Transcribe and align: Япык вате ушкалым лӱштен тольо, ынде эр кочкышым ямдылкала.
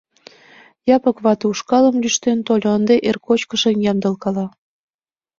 Япык 0.95 1.17
вате 1.25 1.45
ушкалым 1.51 1.95
лӱштен 2.03 2.39
тольо, 2.47 2.69
ынде 2.77 2.95
эр 3.07 3.17
кочкышым 3.25 3.75
ямдылкала. 3.91 4.45